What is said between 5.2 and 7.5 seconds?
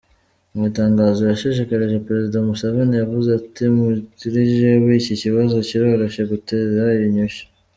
kibazo kiroroshe gutorera inyishu.